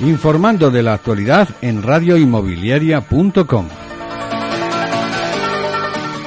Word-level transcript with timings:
informando 0.00 0.70
de 0.70 0.82
la 0.82 0.94
actualidad 0.94 1.48
en 1.62 1.82
radioinmobiliaria.com. 1.82 3.66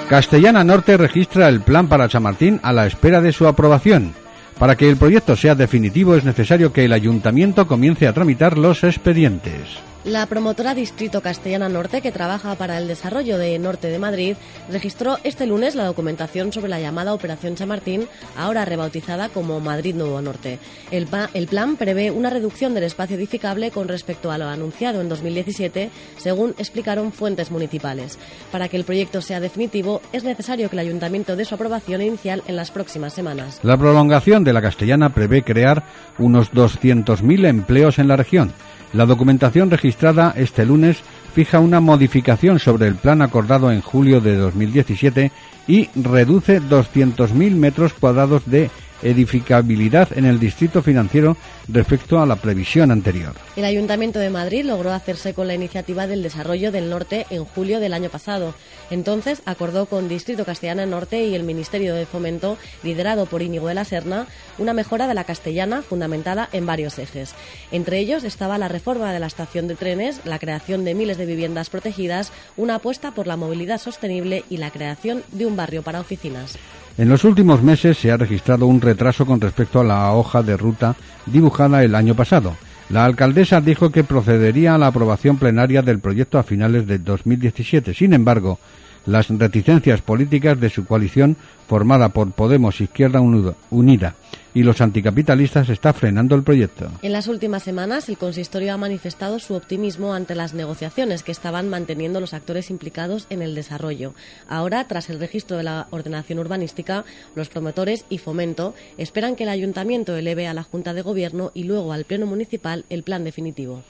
Castellana 0.09 0.63
Norte 0.63 0.97
registra 0.97 1.47
el 1.49 1.61
plan 1.61 1.87
para 1.87 2.07
Chamartín 2.09 2.59
a 2.63 2.73
la 2.73 2.87
espera 2.87 3.21
de 3.21 3.31
su 3.31 3.45
aprobación. 3.45 4.13
Para 4.57 4.75
que 4.75 4.89
el 4.89 4.97
proyecto 4.97 5.35
sea 5.35 5.55
definitivo 5.55 6.15
es 6.15 6.23
necesario 6.23 6.73
que 6.73 6.83
el 6.83 6.93
ayuntamiento 6.93 7.67
comience 7.67 8.07
a 8.07 8.13
tramitar 8.13 8.57
los 8.57 8.83
expedientes. 8.83 9.79
La 10.05 10.25
promotora 10.27 10.73
Distrito 10.73 11.21
Castellana 11.21 11.67
Norte, 11.67 12.01
que 12.01 12.13
trabaja 12.13 12.55
para 12.55 12.77
el 12.77 12.87
desarrollo 12.87 13.37
de 13.37 13.59
Norte 13.59 13.89
de 13.89 13.99
Madrid, 13.99 14.37
registró 14.71 15.17
este 15.25 15.45
lunes 15.45 15.75
la 15.75 15.83
documentación 15.83 16.53
sobre 16.53 16.69
la 16.69 16.79
llamada 16.79 17.13
Operación 17.13 17.55
Chamartín, 17.55 18.07
ahora 18.37 18.63
rebautizada 18.63 19.27
como 19.27 19.59
Madrid 19.59 19.95
Nuevo 19.95 20.21
Norte. 20.21 20.57
El, 20.89 21.09
el, 21.33 21.47
plan 21.47 21.75
prevé 21.75 22.11
una 22.11 22.29
reducción 22.29 22.73
del 22.73 22.85
espacio 22.85 23.17
edificable 23.17 23.71
con 23.71 23.89
respecto 23.89 24.31
a 24.31 24.37
lo 24.37 24.47
anunciado 24.47 25.01
en 25.01 25.09
2017, 25.09 25.89
según 26.15 26.55
explicaron 26.57 27.11
fuentes 27.11 27.51
municipales. 27.51 28.17
Para 28.53 28.69
que 28.69 28.77
el 28.77 28.85
proyecto 28.85 29.21
sea 29.21 29.41
definitivo, 29.41 30.01
es 30.13 30.23
necesario 30.23 30.69
que 30.69 30.77
el 30.77 30.87
ayuntamiento 30.87 31.35
dé 31.35 31.43
su 31.43 31.55
aprobación 31.55 32.01
inicial 32.01 32.41
en 32.47 32.55
las 32.55 32.71
próximas 32.71 33.11
semanas. 33.13 33.59
La 33.63 33.75
prolongación 33.75 34.45
de 34.45 34.53
la 34.53 34.61
Castellana 34.61 35.13
prevé 35.13 35.43
crear 35.43 35.83
unos 36.17 36.53
200.000 36.53 37.45
empleos 37.47 37.99
en 37.99 38.07
la 38.07 38.15
región 38.15 38.53
la 38.93 39.05
documentación 39.05 39.69
registrada 39.69 40.33
este 40.35 40.65
lunes 40.65 40.97
fija 41.33 41.59
una 41.59 41.79
modificación 41.79 42.59
sobre 42.59 42.87
el 42.87 42.95
plan 42.95 43.21
acordado 43.21 43.71
en 43.71 43.81
julio 43.81 44.19
de 44.19 44.35
2017 44.35 45.31
y 45.67 45.89
reduce 45.95 46.61
200.000 46.61 47.55
metros 47.55 47.93
cuadrados 47.93 48.49
de 48.49 48.69
edificabilidad 49.01 50.17
en 50.17 50.25
el 50.25 50.39
distrito 50.39 50.81
financiero 50.81 51.37
respecto 51.67 52.19
a 52.19 52.25
la 52.25 52.35
previsión 52.35 52.91
anterior. 52.91 53.33
El 53.55 53.65
Ayuntamiento 53.65 54.19
de 54.19 54.29
Madrid 54.29 54.65
logró 54.65 54.91
hacerse 54.91 55.33
con 55.33 55.47
la 55.47 55.55
iniciativa 55.55 56.07
del 56.07 56.23
desarrollo 56.23 56.71
del 56.71 56.89
norte 56.89 57.25
en 57.29 57.45
julio 57.45 57.79
del 57.79 57.93
año 57.93 58.09
pasado. 58.09 58.53
Entonces 58.89 59.41
acordó 59.45 59.85
con 59.85 60.09
Distrito 60.09 60.45
Castellana 60.45 60.85
Norte 60.85 61.25
y 61.25 61.35
el 61.35 61.43
Ministerio 61.43 61.93
de 61.93 62.05
Fomento, 62.05 62.57
liderado 62.83 63.25
por 63.25 63.41
Íñigo 63.41 63.67
de 63.67 63.75
la 63.75 63.85
Serna, 63.85 64.27
una 64.57 64.73
mejora 64.73 65.07
de 65.07 65.13
la 65.13 65.23
castellana 65.23 65.81
fundamentada 65.81 66.49
en 66.51 66.65
varios 66.65 66.97
ejes. 66.99 67.33
Entre 67.71 67.99
ellos 67.99 68.23
estaba 68.23 68.57
la 68.57 68.67
reforma 68.67 69.13
de 69.13 69.19
la 69.19 69.27
estación 69.27 69.67
de 69.67 69.75
trenes, 69.75 70.21
la 70.25 70.39
creación 70.39 70.85
de 70.85 70.95
miles 70.95 71.17
de 71.17 71.25
viviendas 71.25 71.69
protegidas, 71.69 72.31
una 72.57 72.75
apuesta 72.75 73.11
por 73.11 73.27
la 73.27 73.37
movilidad 73.37 73.79
sostenible 73.79 74.43
y 74.49 74.57
la 74.57 74.71
creación 74.71 75.23
de 75.31 75.45
un 75.45 75.55
barrio 75.55 75.83
para 75.83 75.99
oficinas. 75.99 76.57
En 76.99 77.07
los 77.07 77.23
últimos 77.23 77.63
meses 77.63 77.97
se 77.97 78.11
ha 78.11 78.17
registrado 78.17 78.67
un 78.67 78.81
retraso 78.81 79.25
con 79.25 79.39
respecto 79.39 79.79
a 79.79 79.85
la 79.85 80.11
hoja 80.11 80.43
de 80.43 80.57
ruta 80.57 80.97
dibujada 81.25 81.81
el 81.81 81.95
año 81.95 82.13
pasado. 82.13 82.57
La 82.89 83.05
alcaldesa 83.05 83.61
dijo 83.61 83.89
que 83.89 84.03
procedería 84.03 84.75
a 84.75 84.77
la 84.77 84.87
aprobación 84.87 85.37
plenaria 85.37 85.81
del 85.81 85.99
proyecto 85.99 86.37
a 86.37 86.43
finales 86.43 86.87
de 86.87 86.99
2017. 86.99 87.93
Sin 87.93 88.11
embargo, 88.11 88.59
las 89.05 89.29
reticencias 89.29 90.01
políticas 90.01 90.59
de 90.59 90.69
su 90.69 90.85
coalición, 90.85 91.37
formada 91.67 92.09
por 92.09 92.31
Podemos 92.31 92.81
Izquierda 92.81 93.21
Unida 93.21 94.15
y 94.53 94.63
los 94.63 94.81
anticapitalistas, 94.81 95.69
está 95.69 95.93
frenando 95.93 96.35
el 96.35 96.43
proyecto. 96.43 96.89
En 97.01 97.13
las 97.13 97.27
últimas 97.27 97.63
semanas, 97.63 98.09
el 98.09 98.17
consistorio 98.17 98.73
ha 98.73 98.77
manifestado 98.77 99.37
su 99.39 99.53
optimismo 99.53 100.13
ante 100.13 100.33
las 100.35 100.53
negociaciones 100.53 101.21
que 101.21 101.31
estaban 101.31 101.69
manteniendo 101.69 102.19
los 102.19 102.33
actores 102.33 102.71
implicados 102.71 103.27
en 103.29 103.41
el 103.41 103.53
desarrollo. 103.53 104.13
Ahora, 104.47 104.87
tras 104.87 105.09
el 105.09 105.19
registro 105.19 105.57
de 105.57 105.63
la 105.63 105.87
ordenación 105.91 106.39
urbanística, 106.39 107.05
los 107.35 107.49
promotores 107.49 108.05
y 108.09 108.17
Fomento 108.17 108.73
esperan 108.97 109.35
que 109.35 109.43
el 109.43 109.49
ayuntamiento 109.49 110.15
eleve 110.15 110.47
a 110.47 110.53
la 110.53 110.63
Junta 110.63 110.93
de 110.93 111.03
Gobierno 111.03 111.51
y 111.53 111.65
luego 111.65 111.93
al 111.93 112.05
Pleno 112.05 112.25
Municipal 112.25 112.85
el 112.89 113.03
plan 113.03 113.23
definitivo. 113.23 113.83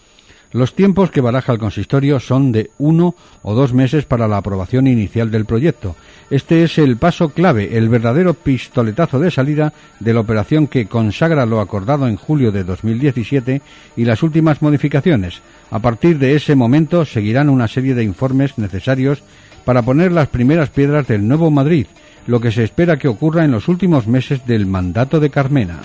Los 0.52 0.74
tiempos 0.74 1.12
que 1.12 1.22
baraja 1.22 1.54
el 1.54 1.60
consistorio 1.60 2.20
son 2.20 2.52
de 2.52 2.72
uno 2.80 3.14
o 3.44 3.54
dos 3.54 3.72
meses 3.72 4.06
para 4.06 4.28
la 4.28 4.38
aprobación 4.38 4.88
inicial 4.88 5.30
del 5.30 5.46
proyecto. 5.46 5.96
Este 6.32 6.64
es 6.64 6.80
el 6.80 6.98
paso 6.98 7.30
clave, 7.30 7.78
el 7.78 7.88
verdadero 7.88 8.34
pistoletazo 8.34 9.20
de 9.20 9.30
salida 9.30 9.74
de 10.00 10.14
la 10.14 10.22
operación 10.22 10.66
que 10.66 10.88
consagra 10.88 11.46
lo 11.46 11.60
acordado 11.60 12.08
en 12.08 12.16
julio 12.16 12.52
de 12.52 12.64
2017 12.64 13.62
y 13.96 14.06
las 14.06 14.24
últimas 14.24 14.64
modificaciones. 14.64 15.42
A 15.70 15.78
partir 15.80 16.18
de 16.18 16.36
ese 16.36 16.56
momento 16.56 17.06
seguirán 17.06 17.50
una 17.50 17.68
serie 17.68 17.94
de 17.94 18.04
informes 18.04 18.58
necesarios 18.58 19.22
para 19.66 19.84
poner 19.84 20.12
las 20.12 20.30
primeras 20.30 20.70
piedras 20.70 21.08
del 21.08 21.28
nuevo 21.28 21.52
Madrid, 21.52 21.86
lo 22.26 22.42
que 22.42 22.52
se 22.52 22.64
espera 22.64 22.98
que 22.98 23.08
ocurra 23.08 23.46
en 23.46 23.52
los 23.52 23.68
últimos 23.68 24.08
meses 24.08 24.48
del 24.48 24.66
mandato 24.66 25.20
de 25.20 25.30
Carmena. 25.30 25.80